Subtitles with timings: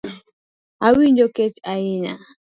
[0.87, 2.13] Awinjo kech ahinya